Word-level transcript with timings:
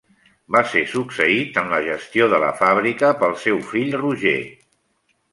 Va 0.53 0.61
ser 0.69 0.81
succeït 0.93 1.59
en 1.61 1.67
la 1.73 1.81
gestió 1.87 2.29
de 2.31 2.39
la 2.43 2.49
fàbrica 2.61 3.11
pel 3.19 3.35
seu 3.43 3.61
fill 3.75 3.93
Roger. 3.99 4.35